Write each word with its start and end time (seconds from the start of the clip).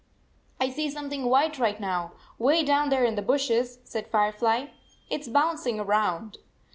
"I 0.59 0.71
see 0.71 0.89
something 0.89 1.25
white 1.25 1.59
right 1.59 1.79
now, 1.79 2.13
way 2.39 2.63
down 2.63 2.89
there 2.89 3.03
in 3.03 3.13
the 3.13 3.21
bushes," 3.21 3.77
said 3.83 4.07
Firefly." 4.07 4.69
It 5.11 5.21
s 5.21 5.27
bouncing 5.27 5.79
around." 5.79 6.39